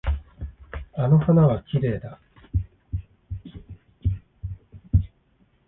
[0.95, 2.17] あの花はきれいだ。